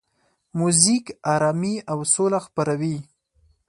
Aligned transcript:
موزیک 0.59 1.05
آرامي 1.33 1.75
او 1.91 1.99
سوله 2.13 2.39
خپروي. 2.45 2.97